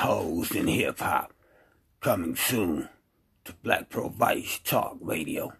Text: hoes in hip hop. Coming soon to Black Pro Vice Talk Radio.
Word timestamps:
hoes 0.00 0.50
in 0.52 0.66
hip 0.66 0.98
hop. 0.98 1.32
Coming 2.00 2.34
soon 2.34 2.88
to 3.44 3.52
Black 3.62 3.90
Pro 3.90 4.08
Vice 4.08 4.58
Talk 4.64 4.96
Radio. 5.00 5.52